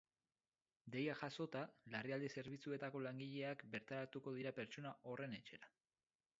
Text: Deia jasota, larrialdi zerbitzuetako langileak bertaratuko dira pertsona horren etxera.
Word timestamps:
Deia 0.95 1.17
jasota, 1.19 1.61
larrialdi 1.97 2.31
zerbitzuetako 2.41 3.03
langileak 3.09 3.63
bertaratuko 3.77 4.37
dira 4.41 4.57
pertsona 4.61 4.97
horren 5.13 5.41
etxera. 5.43 5.75